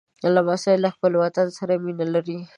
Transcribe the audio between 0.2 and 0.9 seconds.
لمسی له